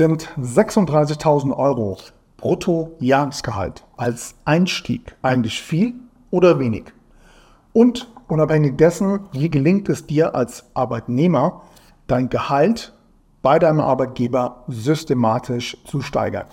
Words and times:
Sind 0.00 0.30
36.000 0.40 1.54
Euro 1.54 1.98
Brutto-Jahresgehalt 2.38 3.84
als 3.98 4.34
Einstieg 4.46 5.14
eigentlich 5.20 5.60
viel 5.60 5.92
oder 6.30 6.58
wenig? 6.58 6.84
Und 7.74 8.10
unabhängig 8.26 8.78
dessen, 8.78 9.28
wie 9.32 9.50
gelingt 9.50 9.90
es 9.90 10.06
dir 10.06 10.34
als 10.34 10.64
Arbeitnehmer, 10.72 11.64
dein 12.06 12.30
Gehalt 12.30 12.94
bei 13.42 13.58
deinem 13.58 13.80
Arbeitgeber 13.80 14.64
systematisch 14.68 15.76
zu 15.84 16.00
steigern? 16.00 16.46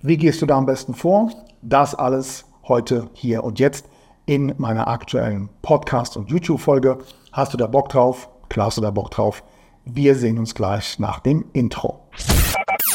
Wie 0.00 0.16
gehst 0.16 0.40
du 0.40 0.46
da 0.46 0.56
am 0.56 0.64
besten 0.64 0.94
vor? 0.94 1.30
Das 1.60 1.94
alles 1.94 2.46
heute, 2.66 3.10
hier 3.12 3.44
und 3.44 3.58
jetzt 3.58 3.84
in 4.24 4.54
meiner 4.56 4.88
aktuellen 4.88 5.50
Podcast- 5.60 6.16
und 6.16 6.30
YouTube-Folge. 6.30 7.00
Hast 7.32 7.52
du 7.52 7.58
da 7.58 7.66
Bock 7.66 7.90
drauf? 7.90 8.30
Klar 8.48 8.68
hast 8.68 8.78
du 8.78 8.80
da 8.80 8.90
Bock 8.90 9.10
drauf. 9.10 9.44
Wir 9.84 10.14
sehen 10.14 10.38
uns 10.38 10.54
gleich 10.54 10.98
nach 10.98 11.20
dem 11.20 11.44
Intro. 11.52 12.00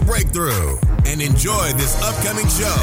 breakthrough 0.00 0.78
and 1.06 1.20
enjoy 1.20 1.72
this 1.72 1.94
upcoming 2.02 2.48
show. 2.48 2.74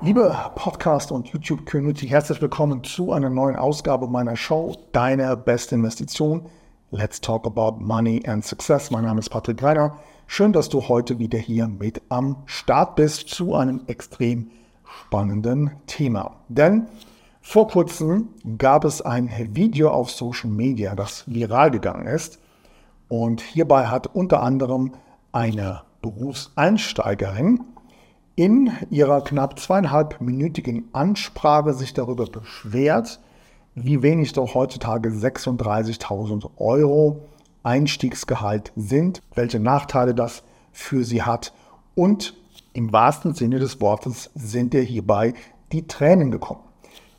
Liebe 0.00 0.36
Podcast- 0.54 1.12
und 1.12 1.28
YouTube-Community, 1.28 2.06
herzlich 2.06 2.42
willkommen 2.42 2.84
zu 2.84 3.12
einer 3.12 3.30
neuen 3.30 3.56
Ausgabe 3.56 4.06
meiner 4.06 4.36
Show 4.36 4.76
Deine 4.92 5.36
beste 5.36 5.76
Investition. 5.76 6.46
Let's 6.90 7.20
talk 7.20 7.46
about 7.46 7.82
money 7.82 8.22
and 8.26 8.44
success. 8.44 8.90
Mein 8.90 9.04
Name 9.04 9.20
ist 9.20 9.30
Patrick 9.30 9.56
Greiner. 9.56 9.96
Schön, 10.26 10.52
dass 10.52 10.68
du 10.68 10.88
heute 10.88 11.18
wieder 11.18 11.38
hier 11.38 11.68
mit 11.68 12.02
am 12.08 12.42
Start 12.46 12.96
bist 12.96 13.28
zu 13.30 13.54
einem 13.54 13.82
extrem 13.86 14.50
spannenden 14.84 15.70
Thema. 15.86 16.36
Denn 16.48 16.86
vor 17.40 17.68
kurzem 17.68 18.28
gab 18.58 18.84
es 18.84 19.00
ein 19.00 19.30
Video 19.52 19.90
auf 19.90 20.10
Social 20.10 20.50
Media, 20.50 20.94
das 20.94 21.24
viral 21.26 21.70
gegangen 21.70 22.06
ist. 22.06 22.38
Und 23.08 23.40
hierbei 23.40 23.86
hat 23.86 24.06
unter 24.14 24.42
anderem 24.42 24.92
eine 25.32 25.82
Berufseinsteigerin 26.02 27.60
in 28.36 28.72
ihrer 28.90 29.22
knapp 29.22 29.58
zweieinhalbminütigen 29.58 30.88
Ansprache 30.92 31.72
sich 31.72 31.94
darüber 31.94 32.26
beschwert, 32.26 33.20
wie 33.74 34.02
wenig 34.02 34.32
doch 34.32 34.54
heutzutage 34.54 35.10
36.000 35.10 36.50
Euro 36.56 37.22
Einstiegsgehalt 37.62 38.72
sind, 38.76 39.22
welche 39.34 39.60
Nachteile 39.60 40.14
das 40.14 40.42
für 40.72 41.04
sie 41.04 41.22
hat 41.22 41.52
und 41.94 42.34
im 42.72 42.92
wahrsten 42.92 43.34
Sinne 43.34 43.60
des 43.60 43.80
Wortes 43.80 44.30
sind 44.34 44.74
ihr 44.74 44.82
hierbei 44.82 45.34
die 45.72 45.86
Tränen 45.86 46.30
gekommen. 46.30 46.60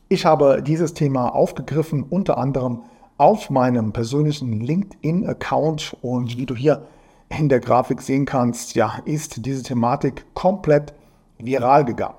Ich 0.10 0.26
habe 0.26 0.62
dieses 0.62 0.94
Thema 0.94 1.30
aufgegriffen, 1.34 2.04
unter 2.04 2.38
anderem 2.38 2.84
auf 3.18 3.50
meinem 3.50 3.94
persönlichen 3.94 4.60
LinkedIn-Account 4.62 5.98
und 6.02 6.38
wie 6.38 6.46
du 6.46 6.56
hier 6.56 6.88
in 7.30 7.50
der 7.50 7.60
Grafik 7.60 8.02
sehen 8.02 8.26
kannst, 8.26 8.76
ja, 8.76 9.00
ist 9.06 9.46
diese 9.46 9.64
Thematik 9.64 10.26
komplett 10.34 10.94
viral 11.38 11.86
gegangen. 11.86 12.18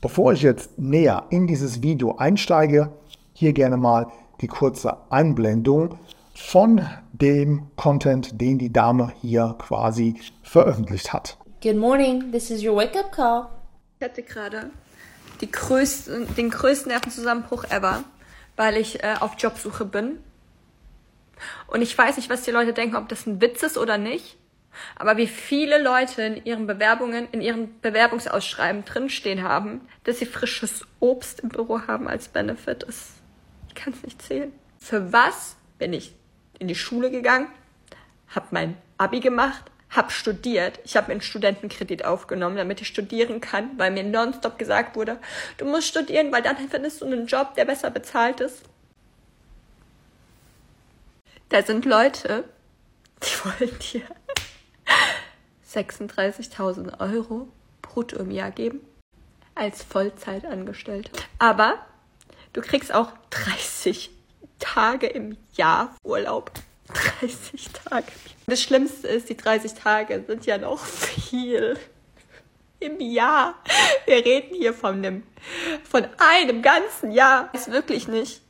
Bevor 0.00 0.32
ich 0.32 0.42
jetzt 0.42 0.78
näher 0.78 1.24
in 1.30 1.46
dieses 1.46 1.82
Video 1.82 2.16
einsteige, 2.16 2.92
hier 3.32 3.52
gerne 3.52 3.76
mal 3.76 4.06
die 4.40 4.46
kurze 4.46 4.96
Einblendung 5.10 5.98
von 6.34 6.82
dem 7.12 7.68
Content, 7.76 8.40
den 8.40 8.58
die 8.58 8.72
Dame 8.72 9.12
hier 9.20 9.54
quasi 9.58 10.20
veröffentlicht 10.42 11.12
hat. 11.12 11.38
Good 11.62 11.76
morning, 11.76 12.30
this 12.32 12.50
is 12.50 12.62
your 12.62 12.76
wake-up 12.76 13.10
call. 13.12 13.46
Ich 13.98 14.04
hatte 14.04 14.22
gerade 14.22 14.70
die 15.40 15.50
größten, 15.50 16.34
den 16.36 16.50
größten 16.50 16.92
Nervenzusammenbruch 16.92 17.64
ever, 17.70 18.04
weil 18.56 18.76
ich 18.76 19.02
äh, 19.02 19.14
auf 19.20 19.34
Jobsuche 19.38 19.84
bin. 19.84 20.18
Und 21.66 21.82
ich 21.82 21.96
weiß 21.96 22.16
nicht, 22.16 22.30
was 22.30 22.42
die 22.42 22.50
Leute 22.50 22.72
denken, 22.72 22.96
ob 22.96 23.08
das 23.08 23.26
ein 23.26 23.40
Witz 23.40 23.62
ist 23.62 23.78
oder 23.78 23.98
nicht. 23.98 24.36
Aber 24.94 25.16
wie 25.16 25.26
viele 25.26 25.82
Leute 25.82 26.22
in 26.22 26.44
ihren 26.44 26.66
Bewerbungen, 26.66 27.28
in 27.32 27.40
ihren 27.40 27.80
Bewerbungsausschreiben 27.80 28.84
drinstehen 28.84 29.42
haben, 29.42 29.80
dass 30.04 30.18
sie 30.18 30.26
frisches 30.26 30.84
Obst 31.00 31.40
im 31.40 31.48
Büro 31.48 31.80
haben 31.86 32.08
als 32.08 32.28
Benefit, 32.28 32.82
ist, 32.82 33.12
ich 33.68 33.74
kann 33.74 33.92
es 33.92 34.02
nicht 34.02 34.20
zählen. 34.20 34.52
Für 34.78 35.12
was 35.12 35.56
bin 35.78 35.92
ich 35.92 36.14
in 36.58 36.68
die 36.68 36.74
Schule 36.74 37.10
gegangen, 37.10 37.48
habe 38.28 38.46
mein 38.50 38.76
Abi 38.98 39.20
gemacht, 39.20 39.64
habe 39.90 40.10
studiert. 40.10 40.80
Ich 40.84 40.96
habe 40.96 41.12
einen 41.12 41.20
Studentenkredit 41.20 42.04
aufgenommen, 42.04 42.56
damit 42.56 42.80
ich 42.80 42.88
studieren 42.88 43.40
kann, 43.40 43.78
weil 43.78 43.90
mir 43.90 44.04
nonstop 44.04 44.58
gesagt 44.58 44.96
wurde, 44.96 45.18
du 45.58 45.64
musst 45.64 45.88
studieren, 45.88 46.32
weil 46.32 46.42
dann 46.42 46.56
findest 46.68 47.00
du 47.00 47.06
einen 47.06 47.26
Job, 47.26 47.54
der 47.54 47.64
besser 47.64 47.90
bezahlt 47.90 48.40
ist. 48.40 48.62
Da 51.48 51.62
sind 51.62 51.84
Leute, 51.84 52.44
die 53.22 53.44
wollen 53.44 53.78
dir 53.78 54.02
36.000 55.72 57.00
Euro 57.00 57.48
brutto 57.82 58.16
im 58.16 58.30
Jahr 58.30 58.50
geben 58.50 58.80
als 59.54 59.82
Vollzeitangestellte. 59.82 61.10
Aber 61.38 61.78
du 62.52 62.60
kriegst 62.60 62.92
auch 62.92 63.12
30 63.30 64.10
Tage 64.58 65.06
im 65.06 65.36
Jahr 65.54 65.94
Urlaub. 66.02 66.52
30 67.20 67.68
Tage. 67.72 68.06
Das 68.46 68.62
Schlimmste 68.62 69.08
ist, 69.08 69.28
die 69.28 69.36
30 69.36 69.74
Tage 69.74 70.24
sind 70.26 70.46
ja 70.46 70.58
noch 70.58 70.84
viel 70.84 71.78
im 72.80 73.00
Jahr. 73.00 73.54
Wir 74.06 74.24
reden 74.24 74.54
hier 74.54 74.72
von 74.72 74.96
einem, 74.96 75.22
von 75.88 76.06
einem 76.18 76.62
ganzen 76.62 77.10
Jahr. 77.10 77.50
Ist 77.52 77.70
wirklich 77.70 78.08
nicht, 78.08 78.42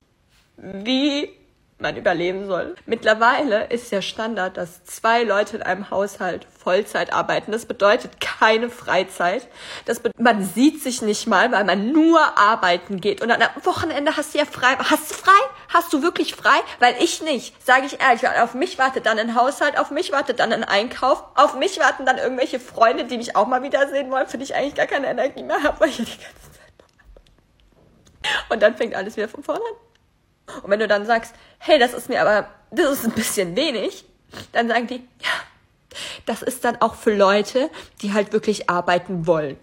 wie 0.56 1.30
man 1.78 1.96
überleben 1.96 2.46
soll. 2.46 2.74
Mittlerweile 2.86 3.66
ist 3.66 3.92
ja 3.92 4.00
Standard, 4.00 4.56
dass 4.56 4.84
zwei 4.84 5.24
Leute 5.24 5.56
in 5.56 5.62
einem 5.62 5.90
Haushalt 5.90 6.46
Vollzeit 6.58 7.12
arbeiten. 7.12 7.52
Das 7.52 7.66
bedeutet 7.66 8.18
keine 8.20 8.70
Freizeit. 8.70 9.46
Das 9.84 10.00
man 10.18 10.42
sieht 10.42 10.82
sich 10.82 11.02
nicht 11.02 11.26
mal, 11.26 11.52
weil 11.52 11.64
man 11.64 11.92
nur 11.92 12.38
arbeiten 12.38 13.00
geht. 13.00 13.20
Und 13.22 13.30
am 13.30 13.40
Wochenende 13.62 14.16
hast 14.16 14.32
du 14.32 14.38
ja 14.38 14.46
frei. 14.46 14.74
Hast 14.78 15.10
du 15.10 15.14
frei? 15.14 15.38
Hast 15.68 15.92
du 15.92 16.02
wirklich 16.02 16.34
frei? 16.34 16.58
Weil 16.78 16.94
ich 16.98 17.20
nicht. 17.22 17.54
Sage 17.64 17.84
ich 17.86 18.00
ehrlich. 18.00 18.22
Weil 18.22 18.42
auf 18.42 18.54
mich 18.54 18.78
wartet 18.78 19.04
dann 19.04 19.18
ein 19.18 19.34
Haushalt, 19.34 19.78
auf 19.78 19.90
mich 19.90 20.12
wartet 20.12 20.40
dann 20.40 20.52
ein 20.52 20.64
Einkauf, 20.64 21.22
auf 21.34 21.54
mich 21.56 21.78
warten 21.78 22.06
dann 22.06 22.16
irgendwelche 22.16 22.58
Freunde, 22.58 23.04
die 23.04 23.18
mich 23.18 23.36
auch 23.36 23.46
mal 23.46 23.62
wiedersehen 23.62 24.10
wollen, 24.10 24.28
für 24.28 24.38
die 24.38 24.44
ich 24.44 24.54
eigentlich 24.54 24.74
gar 24.74 24.86
keine 24.86 25.08
Energie 25.08 25.42
mehr 25.42 25.62
habe, 25.62 25.78
weil 25.80 25.90
ich 25.90 25.96
die 25.96 26.04
ganze 26.04 26.22
Zeit 26.22 26.72
Und 28.48 28.62
dann 28.62 28.76
fängt 28.76 28.94
alles 28.94 29.16
wieder 29.16 29.28
von 29.28 29.42
vorne 29.42 29.60
an. 29.60 29.85
Und 30.62 30.70
wenn 30.70 30.80
du 30.80 30.88
dann 30.88 31.06
sagst, 31.06 31.34
hey, 31.58 31.78
das 31.78 31.92
ist 31.92 32.08
mir 32.08 32.20
aber, 32.20 32.48
das 32.70 32.92
ist 32.92 33.04
ein 33.04 33.12
bisschen 33.12 33.56
wenig, 33.56 34.04
dann 34.52 34.68
sagen 34.68 34.86
die, 34.86 35.06
ja, 35.20 35.30
das 36.26 36.42
ist 36.42 36.64
dann 36.64 36.80
auch 36.80 36.94
für 36.94 37.14
Leute, 37.14 37.70
die 38.02 38.12
halt 38.12 38.32
wirklich 38.32 38.68
arbeiten 38.68 39.26
wollen. 39.26 39.58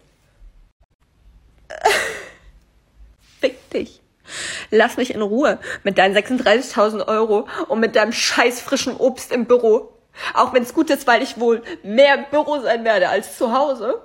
Fick 3.40 3.70
dich. 3.72 4.02
Lass 4.72 4.98
mich 4.98 5.14
in 5.14 5.22
Ruhe 5.22 5.60
mit 5.84 5.98
deinen 5.98 6.16
36.000 6.16 7.08
Euro 7.08 7.48
und 7.68 7.80
mit 7.80 7.96
deinem 7.96 8.14
scheiß 8.14 8.62
frischen 8.62 8.96
Obst 8.96 9.32
im 9.32 9.46
Büro. 9.46 9.90
Auch 10.34 10.54
wenn 10.54 10.64
es 10.64 10.74
gut 10.74 10.90
ist, 10.90 11.08
weil 11.08 11.22
ich 11.22 11.40
wohl 11.40 11.62
mehr 11.84 12.16
im 12.16 12.26
Büro 12.30 12.60
sein 12.60 12.84
werde 12.84 13.10
als 13.10 13.38
zu 13.38 13.52
Hause 13.54 14.02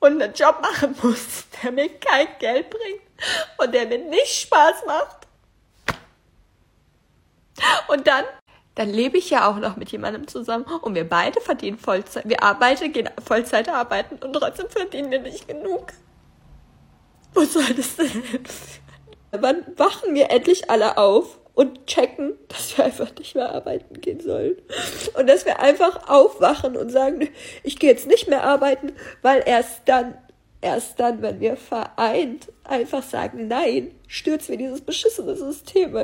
und 0.00 0.20
einen 0.22 0.34
Job 0.34 0.60
machen 0.60 0.94
muss, 1.02 1.44
der 1.62 1.72
mir 1.72 1.88
kein 1.98 2.26
Geld 2.38 2.70
bringt 2.70 3.02
und 3.58 3.74
der 3.74 3.86
mir 3.86 3.98
nicht 3.98 4.40
Spaß 4.42 4.84
macht. 4.86 5.17
Und 7.88 8.06
dann, 8.06 8.24
dann 8.74 8.90
lebe 8.90 9.18
ich 9.18 9.30
ja 9.30 9.50
auch 9.50 9.56
noch 9.56 9.76
mit 9.76 9.90
jemandem 9.90 10.28
zusammen 10.28 10.64
und 10.82 10.94
wir 10.94 11.08
beide 11.08 11.40
verdienen 11.40 11.78
Vollzeit. 11.78 12.28
Wir 12.28 12.42
arbeiten, 12.42 12.92
gehen 12.92 13.10
Vollzeit 13.24 13.68
arbeiten 13.68 14.18
und 14.24 14.32
trotzdem 14.34 14.68
verdienen 14.68 15.10
wir 15.10 15.20
nicht 15.20 15.48
genug. 15.48 15.88
Wo 17.34 17.42
soll 17.44 17.74
das 17.74 17.96
denn? 17.96 18.22
Wann 19.32 19.64
wachen 19.76 20.14
wir 20.14 20.30
endlich 20.30 20.70
alle 20.70 20.96
auf 20.96 21.38
und 21.54 21.86
checken, 21.88 22.34
dass 22.46 22.78
wir 22.78 22.84
einfach 22.84 23.12
nicht 23.18 23.34
mehr 23.34 23.52
arbeiten 23.52 24.00
gehen 24.00 24.20
sollen? 24.20 24.56
Und 25.18 25.28
dass 25.28 25.44
wir 25.44 25.58
einfach 25.58 26.08
aufwachen 26.08 26.76
und 26.76 26.90
sagen, 26.90 27.28
ich 27.64 27.80
gehe 27.80 27.90
jetzt 27.90 28.06
nicht 28.06 28.28
mehr 28.28 28.44
arbeiten, 28.44 28.92
weil 29.22 29.42
erst 29.44 29.82
dann 29.86 30.14
erst 30.60 30.98
dann, 30.98 31.22
wenn 31.22 31.40
wir 31.40 31.56
vereint 31.56 32.48
einfach 32.64 33.02
sagen, 33.02 33.48
nein, 33.48 33.92
stürzen 34.06 34.52
wir 34.52 34.58
dieses 34.58 34.80
beschissene 34.80 35.36
System. 35.36 36.02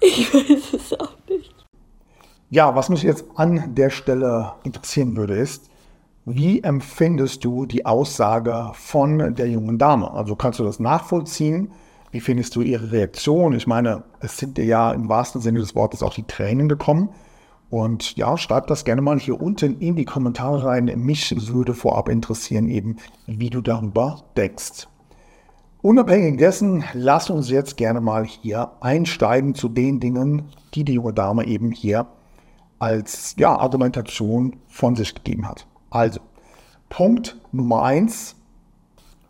Ich 0.00 0.32
weiß 0.32 0.72
es 0.74 0.98
auch 0.98 1.14
nicht. 1.28 1.54
Ja, 2.50 2.74
was 2.74 2.88
mich 2.88 3.02
jetzt 3.02 3.24
an 3.34 3.74
der 3.74 3.90
Stelle 3.90 4.52
interessieren 4.64 5.16
würde, 5.16 5.34
ist, 5.34 5.70
wie 6.24 6.62
empfindest 6.62 7.44
du 7.44 7.66
die 7.66 7.86
Aussage 7.86 8.70
von 8.74 9.34
der 9.34 9.48
jungen 9.48 9.78
Dame? 9.78 10.10
Also 10.10 10.36
kannst 10.36 10.58
du 10.58 10.64
das 10.64 10.78
nachvollziehen? 10.78 11.72
Wie 12.10 12.20
findest 12.20 12.56
du 12.56 12.62
ihre 12.62 12.92
Reaktion? 12.92 13.54
Ich 13.54 13.66
meine, 13.66 14.04
es 14.20 14.36
sind 14.36 14.56
dir 14.56 14.64
ja 14.64 14.92
im 14.92 15.08
wahrsten 15.08 15.40
Sinne 15.40 15.60
des 15.60 15.74
Wortes 15.74 16.02
auch 16.02 16.14
die 16.14 16.26
Tränen 16.26 16.68
gekommen. 16.68 17.10
Und 17.70 18.16
ja, 18.16 18.38
schreib 18.38 18.66
das 18.66 18.84
gerne 18.84 19.02
mal 19.02 19.18
hier 19.18 19.40
unten 19.40 19.78
in 19.78 19.96
die 19.96 20.06
Kommentare 20.06 20.64
rein. 20.64 20.90
Mich 20.96 21.34
würde 21.52 21.74
vorab 21.74 22.08
interessieren 22.08 22.68
eben, 22.68 22.96
wie 23.26 23.50
du 23.50 23.60
darüber 23.60 24.22
denkst. 24.36 24.88
Unabhängig 25.80 26.38
dessen, 26.38 26.82
lass 26.92 27.30
uns 27.30 27.50
jetzt 27.50 27.76
gerne 27.76 28.00
mal 28.00 28.24
hier 28.24 28.72
einsteigen 28.80 29.54
zu 29.54 29.68
den 29.68 30.00
Dingen, 30.00 30.50
die 30.74 30.84
die 30.84 30.94
junge 30.94 31.12
Dame 31.12 31.46
eben 31.46 31.70
hier 31.70 32.06
als 32.80 33.36
ja, 33.38 33.56
Argumentation 33.56 34.56
von 34.66 34.96
sich 34.96 35.14
gegeben 35.14 35.46
hat. 35.46 35.66
Also, 35.90 36.20
Punkt 36.88 37.40
Nummer 37.52 37.82
eins, 37.82 38.34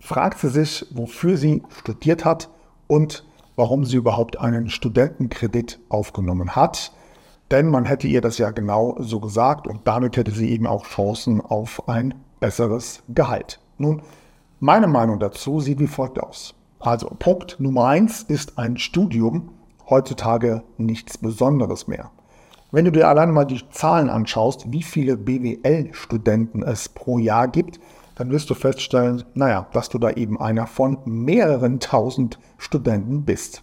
fragt 0.00 0.38
sie 0.38 0.48
sich, 0.48 0.86
wofür 0.90 1.36
sie 1.36 1.62
studiert 1.80 2.24
hat 2.24 2.48
und 2.86 3.26
warum 3.56 3.84
sie 3.84 3.96
überhaupt 3.96 4.40
einen 4.40 4.70
Studentenkredit 4.70 5.78
aufgenommen 5.90 6.56
hat. 6.56 6.92
Denn 7.50 7.68
man 7.68 7.84
hätte 7.84 8.06
ihr 8.06 8.22
das 8.22 8.38
ja 8.38 8.52
genau 8.52 8.96
so 9.00 9.20
gesagt 9.20 9.66
und 9.66 9.80
damit 9.84 10.16
hätte 10.16 10.30
sie 10.30 10.50
eben 10.50 10.66
auch 10.66 10.86
Chancen 10.86 11.42
auf 11.42 11.88
ein 11.88 12.14
besseres 12.40 13.02
Gehalt. 13.08 13.60
Nun, 13.76 14.02
meine 14.60 14.86
Meinung 14.86 15.18
dazu 15.18 15.60
sieht 15.60 15.78
wie 15.78 15.86
folgt 15.86 16.20
aus. 16.20 16.54
Also 16.80 17.08
Punkt 17.18 17.58
Nummer 17.58 17.86
eins 17.86 18.22
ist 18.22 18.58
ein 18.58 18.76
Studium 18.76 19.50
heutzutage 19.88 20.62
nichts 20.76 21.18
Besonderes 21.18 21.86
mehr. 21.86 22.10
Wenn 22.70 22.84
du 22.84 22.92
dir 22.92 23.08
allein 23.08 23.30
mal 23.30 23.46
die 23.46 23.62
Zahlen 23.70 24.10
anschaust, 24.10 24.70
wie 24.70 24.82
viele 24.82 25.16
BWL-Studenten 25.16 26.62
es 26.62 26.88
pro 26.88 27.18
Jahr 27.18 27.48
gibt, 27.48 27.80
dann 28.14 28.30
wirst 28.30 28.50
du 28.50 28.54
feststellen, 28.54 29.24
naja, 29.34 29.66
dass 29.72 29.88
du 29.88 29.98
da 29.98 30.10
eben 30.10 30.38
einer 30.40 30.66
von 30.66 30.98
mehreren 31.04 31.80
tausend 31.80 32.38
Studenten 32.58 33.24
bist. 33.24 33.62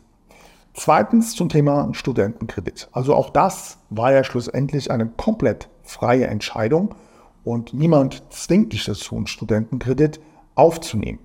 Zweitens 0.74 1.36
zum 1.36 1.50
Thema 1.50 1.90
Studentenkredit. 1.92 2.90
Also 2.92 3.14
auch 3.14 3.30
das 3.30 3.78
war 3.90 4.12
ja 4.12 4.24
schlussendlich 4.24 4.92
eine 4.92 5.08
komplett 5.08 5.70
freie 5.84 6.28
Entscheidung 6.28 6.96
und 7.44 7.74
niemand 7.74 8.24
zwingt 8.34 8.74
dich 8.74 8.86
dazu, 8.86 9.16
einen 9.16 9.28
Studentenkredit 9.28 10.20
aufzunehmen. 10.56 11.20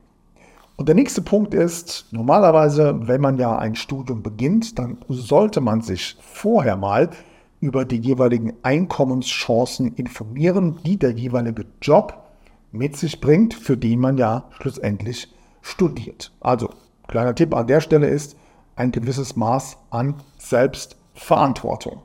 Und 0.76 0.88
der 0.88 0.94
nächste 0.94 1.20
Punkt 1.20 1.52
ist, 1.52 2.06
normalerweise, 2.10 3.06
wenn 3.06 3.20
man 3.20 3.36
ja 3.36 3.58
ein 3.58 3.74
Studium 3.74 4.22
beginnt, 4.22 4.78
dann 4.78 4.98
sollte 5.08 5.60
man 5.60 5.82
sich 5.82 6.16
vorher 6.20 6.76
mal 6.76 7.10
über 7.60 7.84
die 7.84 7.98
jeweiligen 7.98 8.54
Einkommenschancen 8.62 9.94
informieren, 9.94 10.78
die 10.84 10.96
der 10.96 11.10
jeweilige 11.10 11.66
Job 11.82 12.22
mit 12.72 12.96
sich 12.96 13.20
bringt, 13.20 13.52
für 13.52 13.76
den 13.76 14.00
man 14.00 14.16
ja 14.16 14.44
schlussendlich 14.58 15.28
studiert. 15.60 16.32
Also, 16.40 16.70
kleiner 17.08 17.34
Tipp 17.34 17.54
an 17.54 17.66
der 17.66 17.80
Stelle 17.82 18.08
ist, 18.08 18.36
ein 18.76 18.92
gewisses 18.92 19.36
Maß 19.36 19.76
an 19.90 20.14
Selbstverantwortung. 20.38 22.00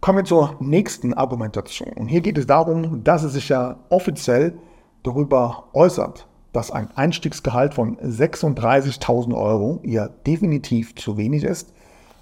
Kommen 0.00 0.18
wir 0.18 0.24
zur 0.24 0.56
nächsten 0.60 1.14
Argumentation. 1.14 1.92
Und 1.92 2.08
hier 2.08 2.20
geht 2.20 2.38
es 2.38 2.46
darum, 2.46 3.04
dass 3.04 3.22
es 3.22 3.34
sich 3.34 3.48
ja 3.48 3.78
offiziell 3.90 4.58
darüber 5.02 5.64
äußert, 5.72 6.26
dass 6.52 6.70
ein 6.70 6.90
Einstiegsgehalt 6.96 7.74
von 7.74 7.96
36.000 7.98 9.34
Euro 9.34 9.80
ihr 9.82 10.10
definitiv 10.26 10.94
zu 10.94 11.16
wenig 11.16 11.44
ist. 11.44 11.72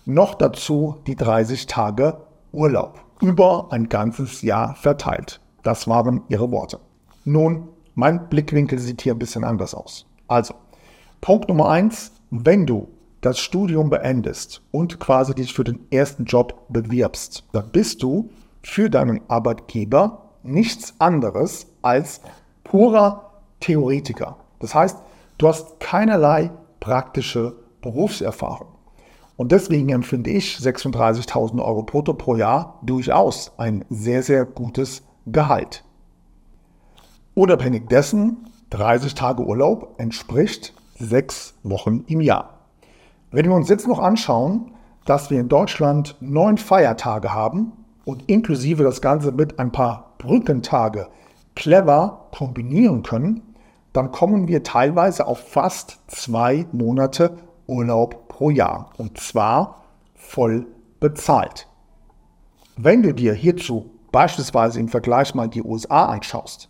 Noch 0.05 0.35
dazu 0.35 0.97
die 1.07 1.17
30 1.17 1.67
Tage 1.67 2.19
Urlaub 2.53 3.01
über 3.21 3.69
ein 3.71 3.89
ganzes 3.89 4.43
Jahr 4.43 4.75
verteilt. 4.75 5.41
Das 5.63 5.89
waren 5.89 6.23
ihre 6.29 6.51
Worte. 6.51 6.81
Nun, 7.25 7.69
mein 7.95 8.29
Blickwinkel 8.29 8.79
sieht 8.79 9.03
hier 9.03 9.15
ein 9.15 9.19
bisschen 9.19 9.45
anders 9.45 9.75
aus. 9.75 10.07
Also, 10.29 10.55
Punkt 11.21 11.49
Nummer 11.49 11.69
eins, 11.69 12.13
wenn 12.31 12.67
du 12.67 12.89
das 13.21 13.39
Studium 13.39 13.91
beendest 13.91 14.63
und 14.71 15.01
quasi 15.01 15.35
dich 15.35 15.53
für 15.53 15.65
den 15.65 15.81
ersten 15.91 16.25
Job 16.25 16.67
bewirbst, 16.69 17.45
dann 17.53 17.71
bist 17.71 18.03
du 18.03 18.31
für 18.63 18.91
deinen 18.91 19.21
Arbeitgeber 19.29 20.31
nichts 20.43 20.95
anderes 20.99 21.67
als 21.83 22.21
purer 22.77 23.31
Theoretiker. 23.61 24.37
Das 24.61 24.75
heißt, 24.75 24.99
du 25.39 25.49
hast 25.49 25.81
keinerlei 25.81 26.51
praktische 26.79 27.57
Berufserfahrung. 27.81 28.69
Und 29.39 29.51
deswegen 29.51 29.89
empfinde 29.89 30.29
ich 30.29 30.57
36.000 30.57 31.65
Euro 31.65 31.85
brutto 31.85 32.13
pro 32.13 32.37
Jahr 32.37 32.79
durchaus 32.83 33.53
ein 33.57 33.87
sehr, 33.89 34.23
sehr 34.23 34.45
gutes 34.45 35.05
Gehalt. 35.25 35.85
Unabhängig 37.33 37.89
dessen, 37.89 38.51
30 38.69 39.15
Tage 39.15 39.43
Urlaub 39.43 39.95
entspricht 39.97 40.75
sechs 40.99 41.55
Wochen 41.63 42.05
im 42.09 42.21
Jahr. 42.21 42.59
Wenn 43.31 43.47
wir 43.47 43.55
uns 43.55 43.71
jetzt 43.71 43.89
noch 43.89 44.01
anschauen, 44.01 44.73
dass 45.07 45.31
wir 45.31 45.41
in 45.41 45.49
Deutschland 45.49 46.15
neun 46.21 46.59
Feiertage 46.59 47.33
haben 47.33 47.73
und 48.05 48.29
inklusive 48.29 48.83
das 48.83 49.01
Ganze 49.01 49.33
mit 49.33 49.59
ein 49.59 49.73
paar 49.73 50.13
Brückentage 50.19 51.09
clever 51.57 52.29
kombinieren 52.31 53.03
können, 53.03 53.43
dann 53.93 54.13
kommen 54.13 54.47
wir 54.47 54.63
teilweise 54.63 55.27
auf 55.27 55.39
fast 55.39 55.99
zwei 56.07 56.67
Monate 56.71 57.39
Urlaub 57.67 58.29
pro 58.29 58.51
Jahr 58.51 58.93
und 58.99 59.19
zwar 59.19 59.83
voll 60.15 60.67
bezahlt. 61.01 61.67
Wenn 62.77 63.03
du 63.03 63.13
dir 63.13 63.33
hierzu 63.33 63.91
beispielsweise 64.13 64.79
im 64.79 64.89
Vergleich 64.89 65.35
mal 65.35 65.49
die 65.49 65.63
USA 65.63 66.07
anschaust, 66.07 66.69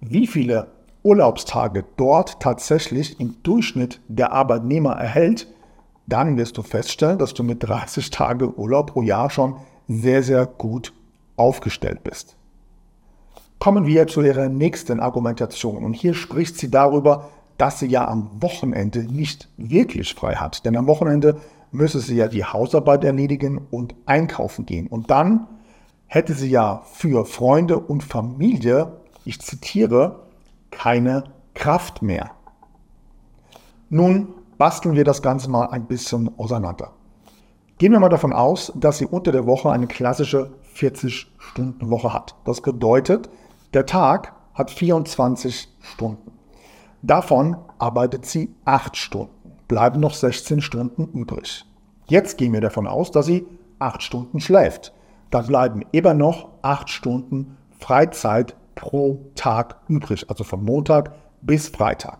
wie 0.00 0.26
viele 0.26 0.72
Urlaubstage 1.02 1.84
dort 1.96 2.40
tatsächlich 2.40 3.20
im 3.20 3.36
Durchschnitt 3.42 4.00
der 4.08 4.32
Arbeitnehmer 4.32 4.92
erhält, 4.92 5.46
dann 6.06 6.36
wirst 6.36 6.56
du 6.56 6.62
feststellen, 6.62 7.18
dass 7.18 7.34
du 7.34 7.42
mit 7.42 7.62
30 7.62 8.10
Tage 8.10 8.58
Urlaub 8.58 8.92
pro 8.92 9.02
Jahr 9.02 9.30
schon 9.30 9.56
sehr, 9.88 10.22
sehr 10.22 10.46
gut 10.46 10.92
aufgestellt 11.36 12.02
bist. 12.02 12.36
Kommen 13.58 13.86
wir 13.86 14.06
zu 14.06 14.22
ihrer 14.22 14.48
nächsten 14.48 15.00
Argumentation. 15.00 15.84
Und 15.84 15.94
hier 15.94 16.14
spricht 16.14 16.58
sie 16.58 16.70
darüber, 16.70 17.30
dass 17.58 17.78
sie 17.78 17.86
ja 17.86 18.06
am 18.06 18.30
Wochenende 18.42 19.04
nicht 19.04 19.48
wirklich 19.56 20.14
frei 20.14 20.34
hat. 20.34 20.64
Denn 20.64 20.76
am 20.76 20.86
Wochenende 20.86 21.40
müsse 21.72 22.00
sie 22.00 22.16
ja 22.16 22.28
die 22.28 22.44
Hausarbeit 22.44 23.04
erledigen 23.04 23.66
und 23.70 23.94
einkaufen 24.04 24.66
gehen. 24.66 24.86
Und 24.86 25.10
dann 25.10 25.46
hätte 26.06 26.34
sie 26.34 26.50
ja 26.50 26.82
für 26.92 27.24
Freunde 27.24 27.78
und 27.78 28.02
Familie, 28.02 29.00
ich 29.24 29.40
zitiere, 29.40 30.26
keine 30.70 31.24
Kraft 31.54 32.02
mehr. 32.02 32.30
Nun 33.88 34.28
basteln 34.58 34.94
wir 34.94 35.04
das 35.04 35.22
Ganze 35.22 35.50
mal 35.50 35.66
ein 35.66 35.86
bisschen 35.86 36.30
auseinander. 36.38 36.92
Gehen 37.78 37.92
wir 37.92 38.00
mal 38.00 38.08
davon 38.08 38.32
aus, 38.32 38.72
dass 38.74 38.98
sie 38.98 39.06
unter 39.06 39.32
der 39.32 39.46
Woche 39.46 39.70
eine 39.70 39.86
klassische 39.86 40.52
40-Stunden-Woche 40.76 42.12
hat. 42.12 42.34
Das 42.44 42.60
bedeutet, 42.60 43.28
der 43.74 43.86
Tag 43.86 44.34
hat 44.54 44.70
24 44.70 45.68
Stunden. 45.80 46.32
Davon 47.02 47.56
arbeitet 47.78 48.26
sie 48.26 48.54
8 48.64 48.96
Stunden. 48.96 49.52
Bleiben 49.68 50.00
noch 50.00 50.14
16 50.14 50.60
Stunden 50.60 51.06
übrig. 51.18 51.64
Jetzt 52.06 52.38
gehen 52.38 52.52
wir 52.52 52.60
davon 52.60 52.86
aus, 52.86 53.10
dass 53.10 53.26
sie 53.26 53.46
8 53.78 54.02
Stunden 54.02 54.40
schläft. 54.40 54.92
Dann 55.30 55.46
bleiben 55.46 55.82
immer 55.92 56.14
noch 56.14 56.48
8 56.62 56.88
Stunden 56.88 57.56
Freizeit 57.78 58.56
pro 58.74 59.20
Tag 59.34 59.80
übrig, 59.88 60.28
also 60.30 60.44
von 60.44 60.64
Montag 60.64 61.12
bis 61.42 61.68
Freitag. 61.68 62.18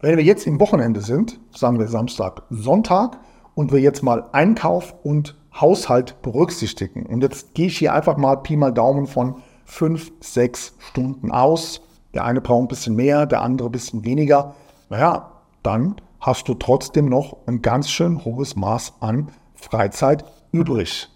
Wenn 0.00 0.16
wir 0.16 0.24
jetzt 0.24 0.46
im 0.46 0.60
Wochenende 0.60 1.00
sind, 1.00 1.40
sagen 1.50 1.78
wir 1.78 1.88
Samstag, 1.88 2.42
Sonntag, 2.50 3.18
und 3.54 3.72
wir 3.72 3.80
jetzt 3.80 4.02
mal 4.02 4.28
Einkauf 4.32 4.94
und 5.04 5.36
Haushalt 5.58 6.20
berücksichtigen, 6.22 7.06
und 7.06 7.22
jetzt 7.22 7.54
gehe 7.54 7.68
ich 7.68 7.78
hier 7.78 7.94
einfach 7.94 8.16
mal 8.16 8.36
Pi 8.36 8.56
mal 8.56 8.72
Daumen 8.72 9.06
von 9.06 9.36
5, 9.74 10.12
6 10.20 10.74
Stunden 10.78 11.32
aus, 11.32 11.80
der 12.14 12.24
eine 12.24 12.40
braucht 12.40 12.62
ein 12.62 12.68
bisschen 12.68 12.94
mehr, 12.94 13.26
der 13.26 13.42
andere 13.42 13.68
ein 13.68 13.72
bisschen 13.72 14.04
weniger, 14.04 14.54
naja, 14.88 15.32
dann 15.62 15.96
hast 16.20 16.48
du 16.48 16.54
trotzdem 16.54 17.06
noch 17.06 17.38
ein 17.46 17.60
ganz 17.60 17.90
schön 17.90 18.24
hohes 18.24 18.54
Maß 18.54 18.94
an 19.00 19.30
Freizeit 19.54 20.24
übrig. 20.52 21.08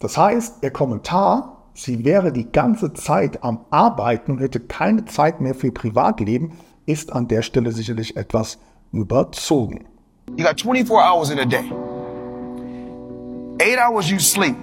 Das 0.00 0.16
heißt, 0.16 0.62
der 0.62 0.70
Kommentar 0.70 1.58
sie 1.74 2.04
wäre 2.04 2.32
die 2.32 2.50
ganze 2.50 2.92
Zeit 2.94 3.44
am 3.44 3.60
Arbeiten 3.70 4.32
und 4.32 4.40
hätte 4.40 4.60
keine 4.60 5.04
Zeit 5.04 5.40
mehr 5.40 5.54
für 5.54 5.70
Privatleben, 5.70 6.52
ist 6.86 7.12
an 7.12 7.28
der 7.28 7.42
Stelle 7.42 7.70
sicherlich 7.72 8.16
etwas 8.16 8.58
überzogen. 8.92 9.86
You 10.36 10.44
got 10.44 10.60
24 10.60 10.90
hours 10.90 11.30
in 11.30 11.38
a 11.38 11.44
day. 11.44 11.70
Eight 13.60 13.78
hours 13.78 14.10
you 14.10 14.18
sleep, 14.18 14.56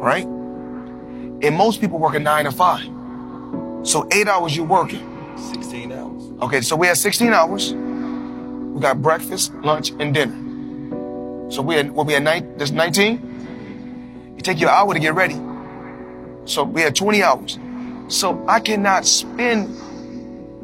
right? 0.00 0.26
And 1.42 1.56
most 1.56 1.80
people 1.80 1.98
work 1.98 2.14
a 2.14 2.20
nine 2.20 2.44
to 2.44 2.52
five. 2.52 2.84
So 3.82 4.06
eight 4.12 4.28
hours 4.28 4.56
you're 4.56 4.66
working. 4.66 5.08
16 5.36 5.92
hours. 5.92 6.22
Okay, 6.42 6.60
so 6.60 6.76
we 6.76 6.86
had 6.86 6.96
16 6.96 7.32
hours. 7.32 7.72
We 7.72 8.80
got 8.80 9.02
breakfast, 9.02 9.52
lunch, 9.56 9.90
and 9.98 10.14
dinner. 10.14 11.50
So 11.50 11.62
we 11.62 11.74
had 11.74 11.90
what 11.90 12.06
we 12.06 12.12
had 12.12 12.22
nine 12.22 12.56
that's 12.56 12.70
19. 12.70 14.34
You 14.36 14.42
take 14.42 14.60
your 14.60 14.70
hour 14.70 14.94
to 14.94 15.00
get 15.00 15.14
ready. 15.14 15.38
So 16.44 16.64
we 16.64 16.80
had 16.80 16.94
20 16.94 17.22
hours. 17.22 17.58
So 18.08 18.44
I 18.48 18.60
cannot 18.60 19.06
spend 19.06 19.68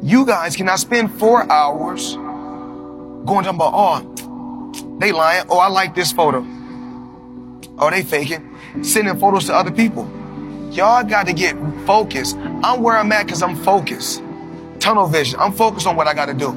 you 0.01 0.25
guys 0.25 0.55
cannot 0.55 0.79
spend 0.79 1.19
four 1.19 1.49
hours 1.51 2.15
going 2.15 3.43
talking 3.43 3.55
about, 3.55 3.73
oh, 3.75 4.97
they 4.99 5.11
lying. 5.11 5.45
Oh, 5.49 5.59
I 5.59 5.67
like 5.67 5.93
this 5.93 6.11
photo. 6.11 6.45
Oh, 7.77 7.89
they 7.89 8.01
faking. 8.01 8.57
Sending 8.81 9.17
photos 9.19 9.45
to 9.47 9.55
other 9.55 9.71
people. 9.71 10.09
Y'all 10.71 11.03
got 11.03 11.25
to 11.25 11.33
get 11.33 11.55
focused. 11.87 12.37
I'm 12.63 12.83
where 12.83 12.95
I'm 12.95 13.11
at 13.11 13.25
because 13.25 13.41
I'm 13.41 13.55
focused. 13.55 14.21
Tunnel 14.79 15.07
vision. 15.07 15.39
I'm 15.39 15.51
focused 15.51 15.87
on 15.87 15.95
what 15.95 16.07
I 16.07 16.13
got 16.13 16.27
to 16.27 16.33
do. 16.35 16.53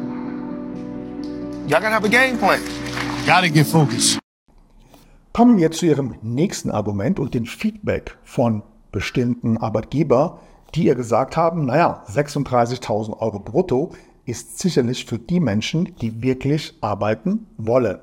Y'all 1.66 1.80
got 1.80 1.88
to 1.88 1.94
have 1.94 2.04
a 2.04 2.10
game 2.10 2.36
plan. 2.36 2.60
Gotta 3.26 3.48
get 3.48 3.66
focused. 3.66 4.18
Kommen 5.32 5.56
wir 5.56 5.70
zu 5.70 5.86
Ihrem 5.86 6.16
nächsten 6.20 6.70
Argument 6.70 7.18
und 7.18 7.32
dem 7.32 7.46
Feedback 7.46 8.18
von 8.22 8.62
bestimmten 8.90 9.56
Arbeitgeber, 9.56 10.40
die 10.74 10.84
ihr 10.84 10.94
gesagt 10.94 11.38
haben, 11.38 11.64
naja, 11.64 12.04
36.000 12.06 13.18
Euro 13.18 13.38
brutto 13.38 13.92
ist 14.26 14.58
sicherlich 14.58 15.06
für 15.06 15.18
die 15.18 15.40
Menschen, 15.40 15.96
die 16.02 16.22
wirklich 16.22 16.74
arbeiten 16.82 17.46
wollen. 17.56 17.98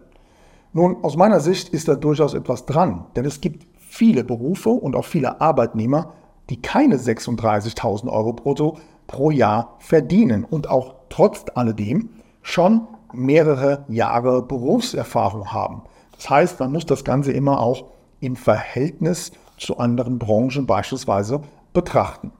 Nun, 0.73 1.03
aus 1.03 1.15
meiner 1.15 1.39
Sicht 1.39 1.69
ist 1.69 1.87
da 1.87 1.93
durchaus 1.93 2.33
etwas 2.33 2.65
dran, 2.65 3.05
denn 3.15 3.25
es 3.25 3.41
gibt 3.41 3.67
viele 3.89 4.23
Berufe 4.23 4.69
und 4.69 4.95
auch 4.95 5.05
viele 5.05 5.41
Arbeitnehmer, 5.41 6.13
die 6.49 6.61
keine 6.61 6.97
36.000 6.97 8.07
Euro 8.07 8.33
brutto 8.33 8.77
pro 9.07 9.31
Jahr 9.31 9.75
verdienen 9.79 10.45
und 10.45 10.69
auch 10.69 10.93
trotz 11.09 11.45
alledem 11.55 12.09
schon 12.41 12.87
mehrere 13.11 13.85
Jahre 13.89 14.43
Berufserfahrung 14.43 15.51
haben. 15.51 15.81
Das 16.15 16.29
heißt, 16.29 16.59
man 16.59 16.71
muss 16.71 16.85
das 16.85 17.03
Ganze 17.03 17.31
immer 17.31 17.59
auch 17.59 17.85
im 18.19 18.35
Verhältnis 18.35 19.31
zu 19.57 19.77
anderen 19.79 20.19
Branchen 20.19 20.65
beispielsweise 20.67 21.41
betrachten. 21.73 22.31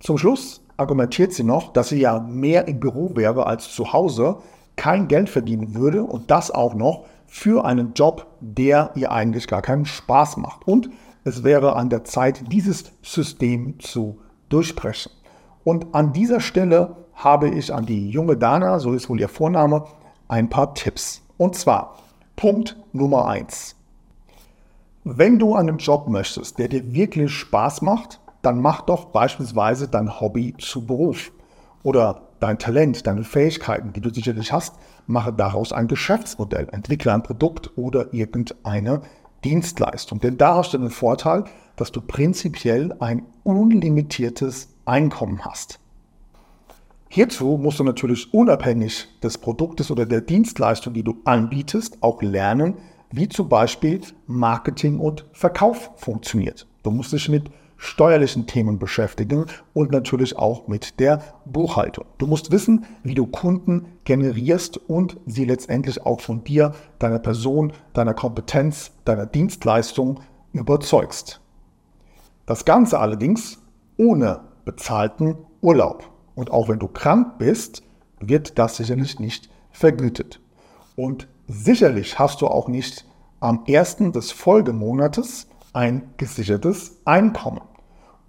Zum 0.00 0.18
Schluss 0.18 0.60
argumentiert 0.76 1.32
sie 1.32 1.44
noch, 1.44 1.72
dass 1.72 1.88
sie 1.88 2.00
ja 2.00 2.20
mehr 2.20 2.68
im 2.68 2.78
Büro 2.78 3.12
wäre 3.14 3.46
als 3.46 3.74
zu 3.74 3.92
Hause, 3.92 4.36
kein 4.76 5.08
Geld 5.08 5.30
verdienen 5.30 5.74
würde 5.74 6.04
und 6.04 6.30
das 6.30 6.50
auch 6.50 6.74
noch 6.74 7.06
für 7.26 7.64
einen 7.64 7.94
Job, 7.94 8.26
der 8.40 8.90
ihr 8.94 9.12
eigentlich 9.12 9.46
gar 9.46 9.62
keinen 9.62 9.86
Spaß 9.86 10.36
macht. 10.38 10.66
Und 10.66 10.90
es 11.24 11.42
wäre 11.42 11.76
an 11.76 11.90
der 11.90 12.04
Zeit, 12.04 12.52
dieses 12.52 12.84
System 13.02 13.80
zu 13.80 14.20
durchbrechen. 14.48 15.12
Und 15.64 15.94
an 15.94 16.12
dieser 16.12 16.40
Stelle 16.40 16.96
habe 17.14 17.48
ich 17.48 17.74
an 17.74 17.86
die 17.86 18.10
junge 18.10 18.36
Dana, 18.36 18.78
so 18.78 18.92
ist 18.92 19.08
wohl 19.08 19.20
ihr 19.20 19.28
Vorname, 19.28 19.84
ein 20.28 20.48
paar 20.48 20.74
Tipps. 20.74 21.22
Und 21.36 21.56
zwar 21.56 21.96
Punkt 22.36 22.76
Nummer 22.92 23.26
eins: 23.26 23.74
Wenn 25.02 25.38
du 25.38 25.54
einen 25.54 25.78
Job 25.78 26.08
möchtest, 26.08 26.58
der 26.58 26.68
dir 26.68 26.92
wirklich 26.92 27.32
Spaß 27.32 27.82
macht, 27.82 28.20
dann 28.42 28.60
mach 28.60 28.82
doch 28.82 29.06
beispielsweise 29.06 29.88
dein 29.88 30.20
Hobby 30.20 30.54
zu 30.58 30.86
Beruf. 30.86 31.32
Oder 31.82 32.25
dein 32.40 32.58
Talent, 32.58 33.06
deine 33.06 33.24
Fähigkeiten, 33.24 33.92
die 33.92 34.00
du 34.00 34.12
sicherlich 34.12 34.52
hast, 34.52 34.76
mache 35.06 35.32
daraus 35.32 35.72
ein 35.72 35.88
Geschäftsmodell, 35.88 36.68
entwickle 36.72 37.12
ein 37.12 37.22
Produkt 37.22 37.76
oder 37.76 38.12
irgendeine 38.12 39.02
Dienstleistung. 39.44 40.20
Denn 40.20 40.36
da 40.36 40.56
hast 40.56 40.74
du 40.74 40.78
den 40.78 40.90
Vorteil, 40.90 41.44
dass 41.76 41.92
du 41.92 42.00
prinzipiell 42.00 42.94
ein 43.00 43.26
unlimitiertes 43.44 44.74
Einkommen 44.84 45.44
hast. 45.44 45.78
Hierzu 47.08 47.56
musst 47.56 47.78
du 47.78 47.84
natürlich 47.84 48.32
unabhängig 48.34 49.08
des 49.22 49.38
Produktes 49.38 49.90
oder 49.90 50.06
der 50.06 50.20
Dienstleistung, 50.20 50.92
die 50.92 51.04
du 51.04 51.16
anbietest, 51.24 52.02
auch 52.02 52.20
lernen, 52.20 52.74
wie 53.10 53.28
zum 53.28 53.48
Beispiel 53.48 54.00
Marketing 54.26 54.98
und 54.98 55.24
Verkauf 55.32 55.92
funktioniert. 55.96 56.66
Du 56.82 56.90
musst 56.90 57.12
dich 57.12 57.28
mit 57.28 57.50
steuerlichen 57.76 58.46
Themen 58.46 58.78
beschäftigen 58.78 59.46
und 59.74 59.92
natürlich 59.92 60.36
auch 60.36 60.66
mit 60.68 60.98
der 61.00 61.22
Buchhaltung. 61.44 62.06
Du 62.18 62.26
musst 62.26 62.50
wissen, 62.50 62.86
wie 63.02 63.14
du 63.14 63.26
Kunden 63.26 63.86
generierst 64.04 64.78
und 64.78 65.18
sie 65.26 65.44
letztendlich 65.44 66.04
auch 66.04 66.20
von 66.20 66.44
dir, 66.44 66.74
deiner 66.98 67.18
Person, 67.18 67.72
deiner 67.92 68.14
Kompetenz, 68.14 68.92
deiner 69.04 69.26
Dienstleistung 69.26 70.20
überzeugst. 70.52 71.40
Das 72.46 72.64
Ganze 72.64 72.98
allerdings 72.98 73.58
ohne 73.96 74.40
bezahlten 74.64 75.36
Urlaub. 75.60 76.10
Und 76.34 76.50
auch 76.50 76.68
wenn 76.68 76.78
du 76.78 76.88
krank 76.88 77.38
bist, 77.38 77.82
wird 78.20 78.58
das 78.58 78.76
sicherlich 78.76 79.18
nicht 79.18 79.50
vergütet. 79.70 80.40
Und 80.96 81.28
sicherlich 81.46 82.18
hast 82.18 82.40
du 82.40 82.46
auch 82.46 82.68
nicht 82.68 83.04
am 83.40 83.64
ersten 83.66 84.12
des 84.12 84.32
Folgemonates 84.32 85.48
ein 85.76 86.14
gesichertes 86.16 87.02
Einkommen. 87.04 87.60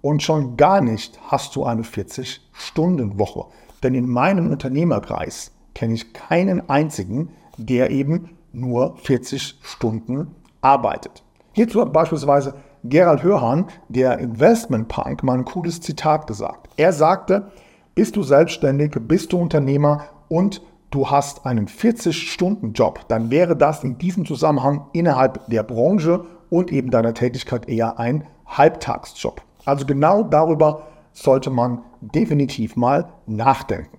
Und 0.02 0.22
schon 0.22 0.56
gar 0.56 0.80
nicht 0.80 1.18
hast 1.28 1.56
du 1.56 1.64
eine 1.64 1.82
40-Stunden-Woche. 1.82 3.46
Denn 3.82 3.94
in 3.94 4.08
meinem 4.08 4.50
Unternehmerkreis 4.50 5.52
kenne 5.74 5.94
ich 5.94 6.12
keinen 6.12 6.68
einzigen, 6.68 7.30
der 7.56 7.90
eben 7.90 8.36
nur 8.52 8.96
40 8.98 9.58
Stunden 9.62 10.34
arbeitet. 10.60 11.24
Hierzu 11.52 11.80
hat 11.80 11.92
beispielsweise 11.92 12.54
Gerald 12.84 13.22
Hörhan, 13.22 13.66
der 13.88 14.18
Investment 14.18 14.88
Punk, 14.88 15.22
mal 15.22 15.38
ein 15.38 15.44
cooles 15.44 15.80
Zitat 15.80 16.26
gesagt. 16.26 16.68
Er 16.76 16.92
sagte, 16.92 17.50
bist 17.94 18.14
du 18.14 18.22
selbstständig, 18.22 18.92
bist 19.08 19.32
du 19.32 19.38
Unternehmer 19.38 20.04
und 20.28 20.62
du 20.90 21.10
hast 21.10 21.46
einen 21.46 21.66
40-Stunden-Job, 21.66 23.08
dann 23.08 23.30
wäre 23.30 23.56
das 23.56 23.84
in 23.84 23.98
diesem 23.98 24.24
Zusammenhang 24.26 24.86
innerhalb 24.92 25.46
der 25.48 25.62
Branche 25.62 26.24
und 26.50 26.72
eben 26.72 26.90
deiner 26.90 27.14
Tätigkeit 27.14 27.68
eher 27.68 27.98
ein 27.98 28.26
Halbtagsjob. 28.46 29.42
Also 29.64 29.86
genau 29.86 30.22
darüber 30.22 30.86
sollte 31.12 31.50
man 31.50 31.82
definitiv 32.00 32.76
mal 32.76 33.08
nachdenken. 33.26 33.98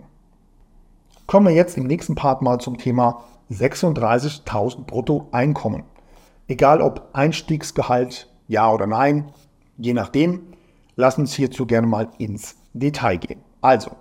Kommen 1.27 1.48
wir 1.48 1.53
jetzt 1.53 1.77
im 1.77 1.86
nächsten 1.86 2.15
Part 2.15 2.41
mal 2.41 2.60
zum 2.60 2.77
Thema 2.77 3.24
36.000 3.51 4.86
brutto 4.86 5.27
Einkommen. 5.32 5.84
Egal 6.48 6.82
ob 6.82 7.10
Einstiegsgehalt, 7.13 8.27
ja 8.48 8.72
oder 8.72 8.88
nein, 8.88 9.32
je 9.77 9.94
nachdem, 9.94 10.41
lass 10.96 11.18
uns 11.18 11.34
hierzu 11.34 11.65
gerne 11.65 11.88
mal 11.88 12.10
ins 12.18 12.56
Detail 12.74 13.18
gehen. 13.18 13.41
Also, 13.62 13.91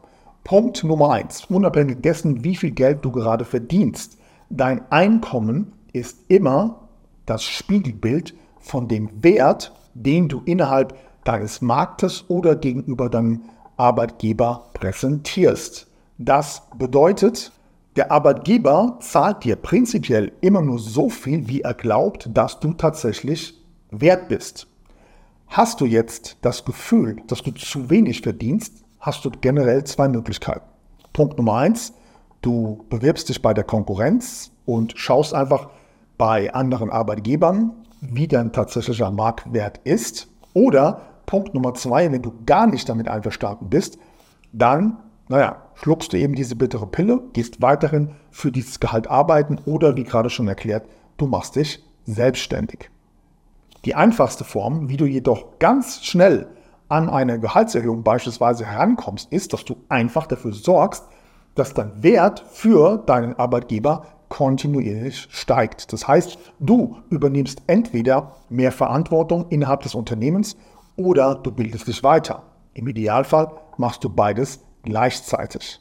Punkt 0.44 0.82
Nummer 0.84 1.10
1, 1.12 1.46
unabhängig 1.46 2.00
dessen, 2.00 2.44
wie 2.44 2.56
viel 2.56 2.70
Geld 2.70 3.04
du 3.04 3.12
gerade 3.12 3.44
verdienst, 3.44 4.16
dein 4.48 4.90
Einkommen 4.90 5.72
ist 5.92 6.24
immer 6.28 6.87
das 7.28 7.44
Spiegelbild 7.44 8.34
von 8.58 8.88
dem 8.88 9.10
Wert, 9.22 9.72
den 9.94 10.28
du 10.28 10.42
innerhalb 10.44 10.96
deines 11.24 11.60
Marktes 11.60 12.24
oder 12.28 12.56
gegenüber 12.56 13.10
deinem 13.10 13.42
Arbeitgeber 13.76 14.70
präsentierst. 14.72 15.86
Das 16.16 16.62
bedeutet, 16.76 17.52
der 17.96 18.10
Arbeitgeber 18.10 18.98
zahlt 19.00 19.44
dir 19.44 19.56
prinzipiell 19.56 20.32
immer 20.40 20.62
nur 20.62 20.78
so 20.78 21.10
viel, 21.10 21.48
wie 21.48 21.60
er 21.62 21.74
glaubt, 21.74 22.28
dass 22.32 22.60
du 22.60 22.72
tatsächlich 22.72 23.54
wert 23.90 24.28
bist. 24.28 24.66
Hast 25.48 25.80
du 25.80 25.86
jetzt 25.86 26.36
das 26.42 26.64
Gefühl, 26.64 27.16
dass 27.26 27.42
du 27.42 27.52
zu 27.52 27.90
wenig 27.90 28.22
verdienst, 28.22 28.84
hast 29.00 29.24
du 29.24 29.30
generell 29.30 29.84
zwei 29.84 30.08
Möglichkeiten. 30.08 30.66
Punkt 31.12 31.38
Nummer 31.38 31.54
eins, 31.54 31.92
du 32.42 32.84
bewirbst 32.90 33.28
dich 33.28 33.42
bei 33.42 33.54
der 33.54 33.64
Konkurrenz 33.64 34.50
und 34.66 34.92
schaust 34.96 35.34
einfach 35.34 35.70
bei 36.18 36.52
anderen 36.52 36.90
Arbeitgebern, 36.90 37.72
wie 38.00 38.28
dein 38.28 38.52
tatsächlicher 38.52 39.10
Marktwert 39.10 39.80
ist. 39.84 40.28
Oder 40.52 41.00
Punkt 41.26 41.54
Nummer 41.54 41.74
zwei, 41.74 42.10
wenn 42.10 42.22
du 42.22 42.32
gar 42.44 42.66
nicht 42.66 42.88
damit 42.88 43.08
einverstanden 43.08 43.68
bist, 43.70 43.98
dann, 44.52 44.98
naja, 45.28 45.62
schluckst 45.74 46.12
du 46.12 46.18
eben 46.18 46.34
diese 46.34 46.56
bittere 46.56 46.86
Pille, 46.86 47.22
gehst 47.32 47.62
weiterhin 47.62 48.10
für 48.30 48.50
dieses 48.50 48.80
Gehalt 48.80 49.08
arbeiten 49.08 49.58
oder, 49.66 49.96
wie 49.96 50.04
gerade 50.04 50.30
schon 50.30 50.48
erklärt, 50.48 50.86
du 51.16 51.26
machst 51.26 51.56
dich 51.56 51.84
selbstständig. 52.04 52.90
Die 53.84 53.94
einfachste 53.94 54.44
Form, 54.44 54.88
wie 54.88 54.96
du 54.96 55.04
jedoch 55.04 55.58
ganz 55.58 56.04
schnell 56.04 56.48
an 56.88 57.08
eine 57.10 57.38
Gehaltserhöhung 57.38 58.02
beispielsweise 58.02 58.64
herankommst, 58.64 59.30
ist, 59.30 59.52
dass 59.52 59.64
du 59.64 59.76
einfach 59.88 60.26
dafür 60.26 60.52
sorgst, 60.52 61.04
dass 61.54 61.74
dein 61.74 62.02
Wert 62.02 62.44
für 62.50 62.98
deinen 62.98 63.34
Arbeitgeber 63.38 64.06
kontinuierlich 64.28 65.28
steigt. 65.30 65.92
Das 65.92 66.06
heißt, 66.06 66.38
du 66.60 66.96
übernimmst 67.10 67.62
entweder 67.66 68.36
mehr 68.48 68.72
Verantwortung 68.72 69.46
innerhalb 69.50 69.82
des 69.82 69.94
Unternehmens 69.94 70.56
oder 70.96 71.34
du 71.34 71.50
bildest 71.50 71.88
dich 71.88 72.02
weiter. 72.02 72.42
Im 72.74 72.88
Idealfall 72.88 73.50
machst 73.76 74.04
du 74.04 74.08
beides 74.08 74.60
gleichzeitig. 74.82 75.80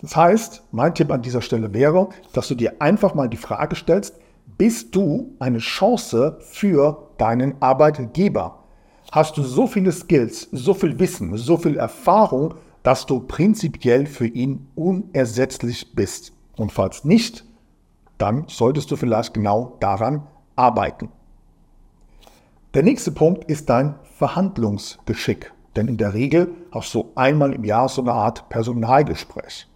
Das 0.00 0.14
heißt, 0.14 0.62
mein 0.70 0.94
Tipp 0.94 1.10
an 1.10 1.22
dieser 1.22 1.42
Stelle 1.42 1.72
wäre, 1.74 2.08
dass 2.32 2.48
du 2.48 2.54
dir 2.54 2.80
einfach 2.80 3.14
mal 3.14 3.28
die 3.28 3.36
Frage 3.36 3.74
stellst, 3.74 4.14
bist 4.56 4.94
du 4.94 5.34
eine 5.38 5.58
Chance 5.58 6.38
für 6.40 7.08
deinen 7.18 7.60
Arbeitgeber? 7.60 8.58
hast 9.10 9.36
du 9.36 9.42
so 9.42 9.66
viele 9.66 9.92
Skills, 9.92 10.48
so 10.52 10.74
viel 10.74 10.98
Wissen, 10.98 11.36
so 11.36 11.56
viel 11.56 11.76
Erfahrung, 11.76 12.54
dass 12.82 13.06
du 13.06 13.20
prinzipiell 13.20 14.06
für 14.06 14.26
ihn 14.26 14.68
unersetzlich 14.74 15.94
bist. 15.94 16.32
Und 16.56 16.72
falls 16.72 17.04
nicht, 17.04 17.44
dann 18.18 18.44
solltest 18.48 18.90
du 18.90 18.96
vielleicht 18.96 19.34
genau 19.34 19.76
daran 19.80 20.26
arbeiten. 20.56 21.08
Der 22.74 22.82
nächste 22.82 23.12
Punkt 23.12 23.44
ist 23.44 23.70
dein 23.70 23.94
Verhandlungsgeschick. 24.18 25.52
Denn 25.76 25.88
in 25.88 25.96
der 25.96 26.12
Regel 26.12 26.50
hast 26.72 26.92
du 26.94 27.12
einmal 27.14 27.52
im 27.52 27.64
Jahr 27.64 27.88
so 27.88 28.02
eine 28.02 28.12
Art 28.12 28.48
Personalgespräch. 28.48 29.68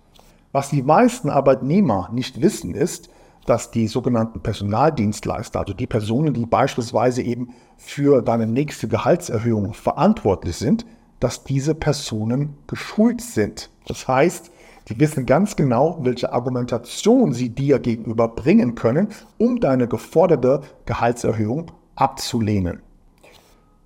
Was 0.51 0.71
die 0.71 0.83
meisten 0.83 1.31
Arbeitnehmer 1.31 2.11
nicht 2.13 2.43
wissen, 2.43 2.75
ist, 2.75 3.09
dass 3.47 3.71
die 3.71 3.89
sogenannten 3.89 4.41
Personaldienstleister, 4.41 5.61
also 5.61 5.73
die 5.73 5.87
Personen, 5.87 6.35
die 6.35 6.47
beispielsweise 6.47 7.23
eben 7.23 7.55
für 7.77 8.23
deine 8.23 8.47
nächste 8.47 8.89
Gehaltserhöhung 8.89 9.75
verantwortlich 9.75 10.57
sind, 10.57 10.85
dass 11.21 11.45
diese 11.45 11.75
Personen 11.75 12.59
geschult 12.67 13.21
sind. 13.21 13.71
Das 13.87 14.07
heißt, 14.07 14.51
die 14.93 15.01
wissen 15.01 15.25
ganz 15.25 15.57
genau, 15.57 15.99
welche 16.03 16.35
Argumentation 16.35 17.33
sie 17.33 17.49
dir 17.49 17.79
gegenüber 17.79 18.29
bringen 18.29 18.75
können, 18.75 19.09
um 19.39 19.59
deine 19.59 19.89
geforderte 19.89 20.61
Gehaltserhöhung 20.85 21.71
abzulehnen. 21.95 22.83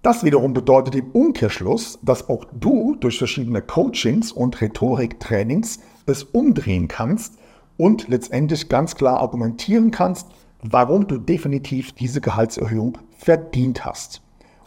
Das 0.03 0.25
wiederum 0.25 0.53
bedeutet 0.53 0.97
im 0.97 1.13
Umkehrschluss, 1.13 2.01
dass 2.03 2.29
auch 2.29 2.45
du 2.53 2.97
durch 2.97 3.19
verschiedene 3.19 3.63
Coachings 3.63 4.33
und 4.33 4.61
Rhetoriktrainings 4.61 5.79
es 6.07 6.25
umdrehen 6.25 6.89
kannst 6.89 7.39
und 7.77 8.09
letztendlich 8.09 8.69
ganz 8.69 8.97
klar 8.97 9.21
argumentieren 9.21 9.93
kannst, 9.93 10.27
warum 10.63 11.07
du 11.07 11.19
definitiv 11.19 11.93
diese 11.93 12.21
Gehaltserhöhung 12.21 12.99
verdient 13.17 13.85
hast. 13.85 14.23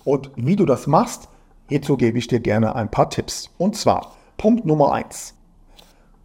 Und 0.06 0.32
wie 0.38 0.56
du 0.56 0.66
das 0.66 0.88
machst, 0.88 1.28
hierzu 1.68 1.98
gebe 1.98 2.18
ich 2.18 2.28
dir 2.28 2.40
gerne 2.40 2.76
ein 2.76 2.90
paar 2.90 3.10
Tipps. 3.10 3.50
Und 3.58 3.76
zwar 3.76 4.14
Punkt 4.38 4.66
Nummer 4.66 4.94
eins: 4.94 5.36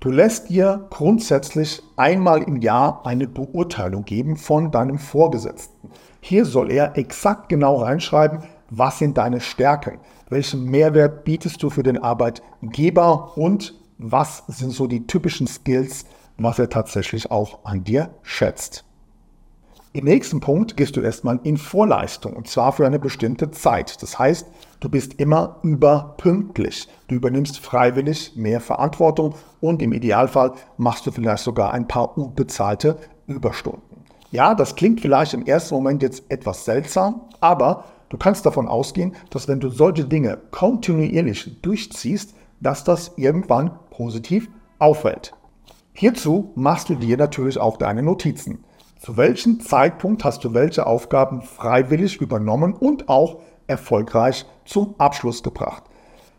Du 0.05 0.11
lässt 0.11 0.51
dir 0.51 0.87
grundsätzlich 0.91 1.83
einmal 1.97 2.43
im 2.43 2.61
Jahr 2.61 3.07
eine 3.07 3.27
Beurteilung 3.27 4.05
geben 4.05 4.37
von 4.37 4.71
deinem 4.71 4.99
Vorgesetzten. 4.99 5.91
Hier 6.21 6.45
soll 6.45 6.71
er 6.71 6.99
exakt 6.99 7.49
genau 7.49 7.77
reinschreiben, 7.77 8.41
was 8.69 8.99
sind 8.99 9.17
deine 9.17 9.41
Stärken, 9.41 10.01
welchen 10.29 10.67
Mehrwert 10.67 11.25
bietest 11.25 11.63
du 11.63 11.71
für 11.71 11.83
den 11.83 11.97
Arbeitgeber 11.97 13.39
und 13.39 13.81
was 13.97 14.43
sind 14.47 14.73
so 14.73 14.87
die 14.87 15.07
typischen 15.07 15.47
Skills, 15.47 16.05
was 16.37 16.59
er 16.59 16.69
tatsächlich 16.69 17.31
auch 17.31 17.61
an 17.65 17.83
dir 17.83 18.11
schätzt. 18.21 18.85
Im 19.97 20.07
nächsten 20.07 20.41
Punkt 20.41 20.77
gehst 20.77 20.97
du 20.97 21.01
erstmal 21.01 21.39
in 21.45 21.57
Vorleistung 21.57 22.33
und 22.33 22.49
zwar 22.49 22.73
für 22.73 22.85
eine 22.85 22.99
bestimmte 22.99 23.53
Zeit. 23.53 24.03
Das 24.03 24.19
heißt, 24.19 24.45
du 24.81 24.89
bist 24.89 25.21
immer 25.21 25.61
überpünktlich. 25.63 26.89
Du 27.07 27.15
übernimmst 27.15 27.61
freiwillig 27.61 28.33
mehr 28.35 28.61
Verantwortung 28.61 29.37
und 29.61 29.81
im 29.83 29.93
Idealfall 29.93 30.55
machst 30.79 31.07
du 31.07 31.13
vielleicht 31.13 31.45
sogar 31.45 31.73
ein 31.73 31.87
paar 31.87 32.19
unbezahlte 32.19 32.99
Überstunden. 33.29 34.03
Ja, 34.33 34.57
das 34.57 34.75
klingt 34.75 35.01
vielleicht 35.01 35.33
im 35.33 35.47
ersten 35.47 35.77
Moment 35.77 36.03
jetzt 36.03 36.25
etwas 36.29 36.65
seltsam, 36.65 37.21
aber 37.39 37.85
du 38.09 38.17
kannst 38.17 38.45
davon 38.45 38.67
ausgehen, 38.67 39.15
dass 39.31 39.47
wenn 39.47 39.61
du 39.61 39.69
solche 39.69 40.07
Dinge 40.07 40.39
kontinuierlich 40.51 41.63
durchziehst, 41.63 42.35
dass 42.59 42.83
das 42.83 43.13
irgendwann 43.15 43.79
positiv 43.91 44.51
auffällt. 44.81 45.35
Hierzu 45.93 46.51
machst 46.57 46.89
du 46.89 46.97
dir 46.97 47.17
natürlich 47.17 47.59
auch 47.59 47.77
deine 47.77 48.03
Notizen. 48.03 48.65
Zu 49.05 49.19
welchem 49.19 49.61
Zeitpunkt 49.61 50.25
hast 50.25 50.45
du 50.45 50.55
welche 50.55 50.87
Aufgaben 50.87 51.43
freiwillig 51.43 52.23
übernommen 52.23 52.73
und 52.73 53.11
auch 53.11 53.41
erfolgreich 53.67 54.47
zum 54.65 54.95
Abschluss 54.97 55.43
gebracht? 55.43 55.83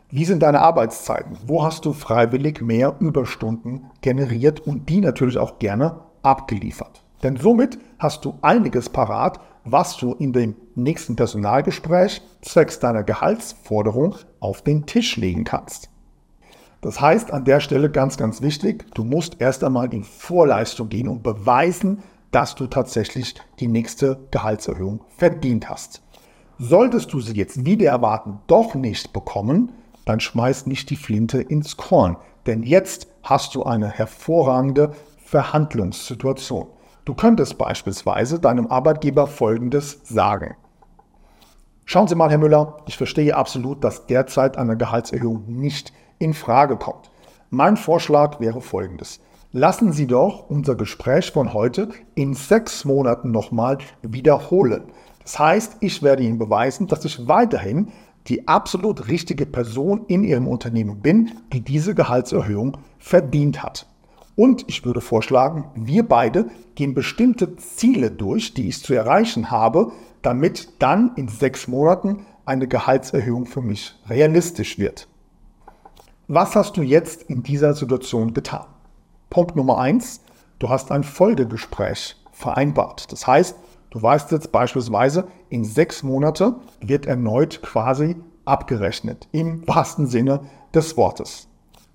Wie 0.09 0.25
sind 0.25 0.41
deine 0.41 0.61
Arbeitszeiten? 0.61 1.37
Wo 1.45 1.63
hast 1.63 1.85
du 1.85 1.93
freiwillig 1.93 2.61
mehr 2.61 2.95
Überstunden 2.99 3.91
generiert 4.01 4.61
und 4.61 4.89
die 4.89 4.99
natürlich 4.99 5.37
auch 5.37 5.59
gerne 5.59 5.99
abgeliefert? 6.23 7.03
Denn 7.21 7.37
somit 7.37 7.77
hast 7.99 8.25
du 8.25 8.33
einiges 8.41 8.89
parat, 8.89 9.39
was 9.63 9.95
du 9.97 10.13
in 10.13 10.33
dem 10.33 10.55
nächsten 10.73 11.15
Personalgespräch 11.15 12.23
zwecks 12.41 12.79
deiner 12.79 13.03
Gehaltsforderung 13.03 14.15
auf 14.39 14.63
den 14.63 14.87
Tisch 14.87 15.17
legen 15.17 15.43
kannst. 15.43 15.91
Das 16.81 16.99
heißt 16.99 17.31
an 17.31 17.45
der 17.45 17.59
Stelle 17.59 17.91
ganz, 17.91 18.17
ganz 18.17 18.41
wichtig, 18.41 18.85
du 18.95 19.03
musst 19.03 19.39
erst 19.39 19.63
einmal 19.63 19.93
in 19.93 20.03
Vorleistung 20.03 20.89
gehen 20.89 21.07
und 21.07 21.21
beweisen, 21.21 22.03
dass 22.35 22.53
du 22.53 22.67
tatsächlich 22.67 23.33
die 23.61 23.69
nächste 23.69 24.27
Gehaltserhöhung 24.29 24.99
verdient 25.15 25.69
hast. 25.69 26.01
Solltest 26.59 27.13
du 27.13 27.21
sie 27.21 27.31
jetzt 27.31 27.63
wieder 27.63 27.89
erwarten 27.89 28.39
doch 28.47 28.75
nicht 28.75 29.13
bekommen, 29.13 29.71
dann 30.03 30.19
schmeiß 30.19 30.65
nicht 30.65 30.89
die 30.89 30.97
Flinte 30.97 31.41
ins 31.41 31.77
Korn, 31.77 32.17
denn 32.45 32.61
jetzt 32.63 33.07
hast 33.23 33.55
du 33.55 33.63
eine 33.63 33.89
hervorragende 33.89 34.91
Verhandlungssituation. 35.23 36.67
Du 37.05 37.13
könntest 37.13 37.57
beispielsweise 37.57 38.37
deinem 38.37 38.67
Arbeitgeber 38.67 39.27
Folgendes 39.27 40.01
sagen. 40.03 40.57
Schauen 41.85 42.09
Sie 42.09 42.15
mal, 42.15 42.31
Herr 42.31 42.37
Müller, 42.37 42.79
ich 42.85 42.97
verstehe 42.97 43.33
absolut, 43.33 43.81
dass 43.81 44.07
derzeit 44.07 44.57
eine 44.57 44.75
Gehaltserhöhung 44.75 45.45
nicht 45.47 45.93
in 46.19 46.33
Frage 46.33 46.75
kommt. 46.75 47.11
Mein 47.49 47.77
Vorschlag 47.77 48.41
wäre 48.41 48.59
folgendes. 48.59 49.21
Lassen 49.57 49.93
Sie 49.93 50.05
doch 50.05 50.49
unser 50.49 50.75
Gespräch 50.75 51.31
von 51.31 51.53
heute 51.53 51.87
in 52.13 52.33
sechs 52.33 52.83
Monaten 52.83 53.31
nochmal 53.31 53.77
wiederholen. 54.01 54.91
Das 55.21 55.39
heißt, 55.39 55.77
ich 55.79 56.03
werde 56.03 56.23
Ihnen 56.23 56.37
beweisen, 56.37 56.87
dass 56.87 57.05
ich 57.05 57.29
weiterhin 57.29 57.93
die 58.27 58.49
absolut 58.49 59.07
richtige 59.07 59.45
Person 59.45 60.07
in 60.07 60.25
Ihrem 60.25 60.49
Unternehmen 60.49 60.99
bin, 60.99 61.31
die 61.53 61.61
diese 61.61 61.95
Gehaltserhöhung 61.95 62.79
verdient 62.99 63.63
hat. 63.63 63.87
Und 64.35 64.65
ich 64.67 64.83
würde 64.83 64.99
vorschlagen, 64.99 65.71
wir 65.73 66.05
beide 66.05 66.49
gehen 66.75 66.93
bestimmte 66.93 67.55
Ziele 67.55 68.11
durch, 68.11 68.55
die 68.55 68.67
ich 68.67 68.83
zu 68.83 68.93
erreichen 68.93 69.51
habe, 69.51 69.93
damit 70.21 70.67
dann 70.79 71.13
in 71.15 71.29
sechs 71.29 71.69
Monaten 71.69 72.25
eine 72.43 72.67
Gehaltserhöhung 72.67 73.45
für 73.45 73.61
mich 73.61 73.95
realistisch 74.09 74.77
wird. 74.77 75.07
Was 76.27 76.57
hast 76.57 76.75
du 76.75 76.81
jetzt 76.81 77.23
in 77.29 77.41
dieser 77.41 77.73
Situation 77.73 78.33
getan? 78.33 78.65
Punkt 79.29 79.55
Nummer 79.55 79.79
eins, 79.79 80.21
du 80.59 80.69
hast 80.69 80.91
ein 80.91 81.03
Folgegespräch 81.03 82.15
vereinbart. 82.31 83.11
Das 83.11 83.27
heißt, 83.27 83.55
du 83.89 84.01
weißt 84.01 84.31
jetzt 84.31 84.51
beispielsweise, 84.51 85.27
in 85.49 85.63
sechs 85.63 86.03
Monate 86.03 86.55
wird 86.81 87.05
erneut 87.05 87.61
quasi 87.61 88.15
abgerechnet, 88.45 89.27
im 89.31 89.67
wahrsten 89.67 90.07
Sinne 90.07 90.41
des 90.73 90.97
Wortes. 90.97 91.47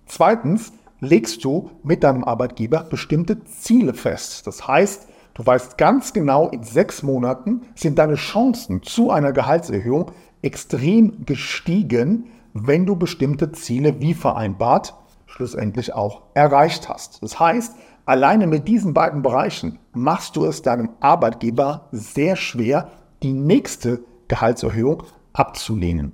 Zweitens, 0.06 0.72
legst 1.00 1.44
du 1.44 1.70
mit 1.82 2.04
deinem 2.04 2.24
Arbeitgeber 2.24 2.84
bestimmte 2.84 3.42
Ziele 3.44 3.94
fest. 3.94 4.46
Das 4.46 4.66
heißt, 4.66 5.08
du 5.34 5.46
weißt 5.46 5.78
ganz 5.78 6.12
genau, 6.12 6.48
in 6.48 6.62
sechs 6.62 7.02
Monaten 7.02 7.62
sind 7.74 7.98
deine 7.98 8.16
Chancen 8.16 8.82
zu 8.82 9.10
einer 9.10 9.32
Gehaltserhöhung 9.32 10.12
extrem 10.42 11.24
gestiegen, 11.24 12.30
wenn 12.52 12.86
du 12.86 12.96
bestimmte 12.96 13.52
Ziele 13.52 14.00
wie 14.00 14.14
vereinbart 14.14 14.94
schlussendlich 15.30 15.94
auch 15.94 16.22
erreicht 16.34 16.88
hast. 16.88 17.22
Das 17.22 17.38
heißt, 17.38 17.74
alleine 18.04 18.46
mit 18.46 18.68
diesen 18.68 18.94
beiden 18.94 19.22
Bereichen 19.22 19.78
machst 19.92 20.36
du 20.36 20.44
es 20.44 20.62
deinem 20.62 20.90
Arbeitgeber 21.00 21.88
sehr 21.92 22.36
schwer, 22.36 22.90
die 23.22 23.32
nächste 23.32 24.04
Gehaltserhöhung 24.28 25.04
abzulehnen. 25.32 26.12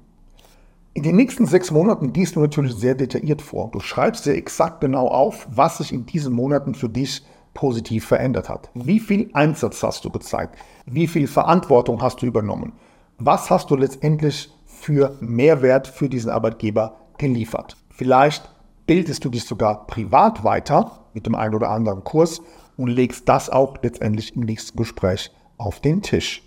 In 0.94 1.02
den 1.02 1.16
nächsten 1.16 1.46
sechs 1.46 1.70
Monaten 1.70 2.12
gehst 2.12 2.36
du 2.36 2.40
natürlich 2.40 2.74
sehr 2.74 2.94
detailliert 2.94 3.42
vor. 3.42 3.70
Du 3.70 3.80
schreibst 3.80 4.24
dir 4.24 4.34
exakt 4.34 4.80
genau 4.80 5.08
auf, 5.08 5.46
was 5.50 5.78
sich 5.78 5.92
in 5.92 6.06
diesen 6.06 6.32
Monaten 6.32 6.74
für 6.74 6.88
dich 6.88 7.24
positiv 7.52 8.06
verändert 8.06 8.48
hat. 8.48 8.70
Wie 8.74 9.00
viel 9.00 9.30
Einsatz 9.34 9.82
hast 9.82 10.04
du 10.04 10.10
gezeigt? 10.10 10.56
Wie 10.86 11.06
viel 11.06 11.26
Verantwortung 11.26 12.00
hast 12.02 12.22
du 12.22 12.26
übernommen? 12.26 12.72
Was 13.18 13.50
hast 13.50 13.70
du 13.70 13.76
letztendlich 13.76 14.50
für 14.86 15.16
Mehrwert 15.20 15.88
für 15.88 16.08
diesen 16.08 16.30
Arbeitgeber 16.30 16.96
geliefert. 17.18 17.76
Vielleicht 17.90 18.48
bildest 18.86 19.24
du 19.24 19.30
dich 19.30 19.44
sogar 19.44 19.86
privat 19.86 20.44
weiter 20.44 21.06
mit 21.12 21.26
dem 21.26 21.34
einen 21.34 21.54
oder 21.54 21.70
anderen 21.70 22.04
Kurs 22.04 22.40
und 22.76 22.88
legst 22.88 23.28
das 23.28 23.50
auch 23.50 23.76
letztendlich 23.82 24.36
im 24.36 24.42
nächsten 24.42 24.76
Gespräch 24.76 25.30
auf 25.58 25.80
den 25.80 26.02
Tisch. 26.02 26.42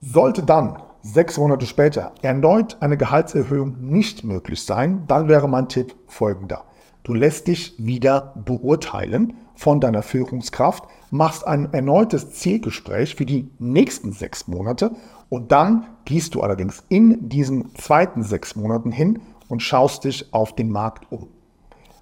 Sollte 0.00 0.42
dann 0.42 0.78
sechs 1.02 1.38
Monate 1.38 1.66
später 1.66 2.12
erneut 2.22 2.76
eine 2.80 2.96
Gehaltserhöhung 2.96 3.76
nicht 3.80 4.24
möglich 4.24 4.62
sein, 4.62 5.04
dann 5.06 5.28
wäre 5.28 5.48
mein 5.48 5.68
Tipp 5.68 5.94
folgender. 6.06 6.64
Du 7.04 7.14
lässt 7.14 7.46
dich 7.46 7.74
wieder 7.78 8.34
beurteilen 8.44 9.34
von 9.54 9.80
deiner 9.80 10.02
Führungskraft, 10.02 10.84
machst 11.10 11.46
ein 11.46 11.72
erneutes 11.72 12.32
Zielgespräch 12.32 13.14
für 13.14 13.24
die 13.24 13.48
nächsten 13.58 14.12
sechs 14.12 14.48
Monate 14.48 14.90
und 15.28 15.52
dann 15.52 15.86
gehst 16.04 16.34
du 16.34 16.42
allerdings 16.42 16.82
in 16.88 17.28
diesen 17.28 17.74
zweiten 17.76 18.22
sechs 18.22 18.56
Monaten 18.56 18.90
hin 18.90 19.20
und 19.48 19.62
schaust 19.62 20.04
dich 20.04 20.32
auf 20.34 20.54
den 20.54 20.70
Markt 20.70 21.10
um. 21.10 21.28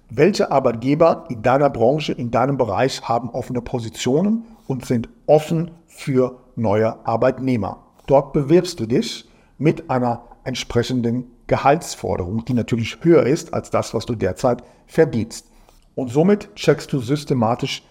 Welche 0.09 0.51
Arbeitgeber 0.51 1.25
in 1.29 1.41
deiner 1.41 1.69
Branche, 1.69 2.13
in 2.13 2.29
deinem 2.29 2.57
Bereich 2.57 3.01
haben 3.01 3.29
offene 3.31 3.61
Positionen 3.61 4.45
und 4.67 4.85
sind 4.85 5.09
offen 5.25 5.71
für 5.87 6.39
neue 6.55 7.05
Arbeitnehmer? 7.07 7.83
Dort 8.05 8.31
bewirbst 8.31 8.79
du 8.79 8.85
dich, 8.85 9.27
mit 9.57 9.89
einer 9.89 10.23
entsprechenden 10.43 11.31
Gehaltsforderung, 11.47 12.45
die 12.45 12.53
natürlich 12.53 12.97
höher 13.01 13.25
ist 13.25 13.53
als 13.53 13.69
das, 13.71 13.93
was 13.93 14.05
du 14.05 14.15
derzeit 14.15 14.63
verdienst. 14.85 15.49
Und 15.95 16.11
somit 16.11 16.53
checkst 16.55 16.91
du 16.91 16.99
systematisch 16.99 17.83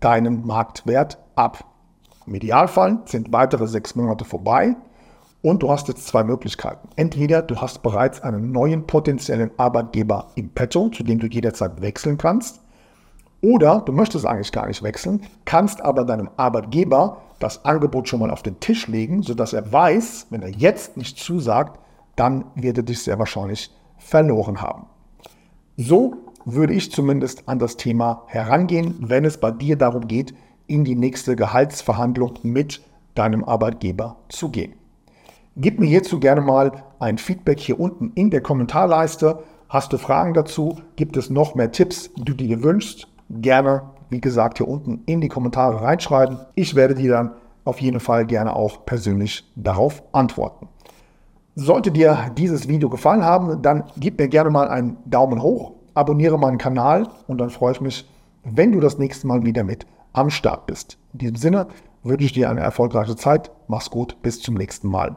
deinen 0.00 0.44
Marktwert 0.46 1.18
ab. 1.36 1.64
Im 2.26 2.34
Idealfall 2.34 2.98
sind 3.06 3.32
weitere 3.32 3.66
sechs 3.66 3.94
Monate 3.94 4.24
vorbei 4.24 4.76
und 5.42 5.62
du 5.62 5.70
hast 5.70 5.88
jetzt 5.88 6.06
zwei 6.06 6.24
Möglichkeiten. 6.24 6.88
Entweder 6.96 7.42
du 7.42 7.56
hast 7.56 7.82
bereits 7.82 8.20
einen 8.20 8.52
neuen 8.52 8.86
potenziellen 8.86 9.50
Arbeitgeber 9.56 10.28
im 10.36 10.50
Petto, 10.50 10.88
zu 10.88 11.02
dem 11.02 11.18
du 11.18 11.26
jederzeit 11.26 11.82
wechseln 11.82 12.16
kannst, 12.16 12.60
oder 13.42 13.80
du 13.80 13.90
möchtest 13.92 14.24
eigentlich 14.24 14.52
gar 14.52 14.68
nicht 14.68 14.84
wechseln, 14.84 15.22
kannst 15.44 15.82
aber 15.82 16.04
deinem 16.04 16.30
Arbeitgeber 16.36 17.22
das 17.40 17.64
Angebot 17.64 18.08
schon 18.08 18.20
mal 18.20 18.30
auf 18.30 18.44
den 18.44 18.60
Tisch 18.60 18.86
legen, 18.86 19.22
sodass 19.22 19.52
er 19.52 19.72
weiß, 19.72 20.28
wenn 20.30 20.42
er 20.42 20.50
jetzt 20.50 20.96
nicht 20.96 21.18
zusagt, 21.18 21.80
dann 22.14 22.44
wird 22.54 22.76
er 22.76 22.84
dich 22.84 23.02
sehr 23.02 23.18
wahrscheinlich 23.18 23.70
verloren 23.98 24.60
haben. 24.60 24.86
So 25.76 26.14
würde 26.44 26.72
ich 26.72 26.92
zumindest 26.92 27.48
an 27.48 27.58
das 27.58 27.76
Thema 27.76 28.22
herangehen, 28.26 28.94
wenn 29.00 29.24
es 29.24 29.38
bei 29.38 29.50
dir 29.50 29.76
darum 29.76 30.06
geht, 30.06 30.34
in 30.68 30.84
die 30.84 30.94
nächste 30.94 31.34
Gehaltsverhandlung 31.34 32.34
mit 32.44 32.80
deinem 33.16 33.42
Arbeitgeber 33.42 34.16
zu 34.28 34.50
gehen. 34.50 34.74
Gib 35.56 35.78
mir 35.78 35.86
hierzu 35.86 36.18
gerne 36.18 36.40
mal 36.40 36.72
ein 36.98 37.18
Feedback 37.18 37.60
hier 37.60 37.78
unten 37.78 38.12
in 38.14 38.30
der 38.30 38.40
Kommentarleiste. 38.40 39.42
Hast 39.68 39.92
du 39.92 39.98
Fragen 39.98 40.32
dazu? 40.32 40.78
Gibt 40.96 41.18
es 41.18 41.28
noch 41.28 41.54
mehr 41.54 41.70
Tipps, 41.70 42.10
die 42.14 42.24
du 42.24 42.32
dir 42.32 42.62
wünschst? 42.62 43.06
Gerne, 43.28 43.82
wie 44.08 44.22
gesagt, 44.22 44.58
hier 44.58 44.68
unten 44.68 45.02
in 45.04 45.20
die 45.20 45.28
Kommentare 45.28 45.82
reinschreiben. 45.82 46.38
Ich 46.54 46.74
werde 46.74 46.94
dir 46.94 47.12
dann 47.12 47.32
auf 47.64 47.82
jeden 47.82 48.00
Fall 48.00 48.24
gerne 48.24 48.56
auch 48.56 48.86
persönlich 48.86 49.46
darauf 49.54 50.02
antworten. 50.12 50.68
Sollte 51.54 51.90
dir 51.90 52.30
dieses 52.38 52.66
Video 52.66 52.88
gefallen 52.88 53.22
haben, 53.22 53.60
dann 53.60 53.84
gib 53.98 54.18
mir 54.18 54.28
gerne 54.28 54.48
mal 54.48 54.68
einen 54.68 54.96
Daumen 55.04 55.42
hoch, 55.42 55.72
abonniere 55.92 56.38
meinen 56.38 56.56
Kanal 56.56 57.08
und 57.26 57.36
dann 57.38 57.50
freue 57.50 57.72
ich 57.72 57.80
mich, 57.82 58.08
wenn 58.42 58.72
du 58.72 58.80
das 58.80 58.96
nächste 58.96 59.26
Mal 59.26 59.44
wieder 59.44 59.64
mit 59.64 59.86
am 60.14 60.30
Start 60.30 60.66
bist. 60.66 60.96
In 61.12 61.18
diesem 61.18 61.36
Sinne 61.36 61.66
wünsche 62.02 62.24
ich 62.24 62.32
dir 62.32 62.48
eine 62.48 62.60
erfolgreiche 62.60 63.16
Zeit. 63.16 63.50
Mach's 63.68 63.90
gut, 63.90 64.16
bis 64.22 64.40
zum 64.40 64.54
nächsten 64.54 64.88
Mal. 64.88 65.16